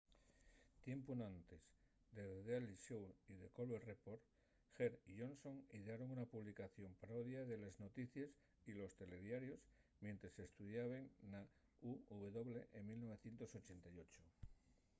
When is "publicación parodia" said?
6.25-7.45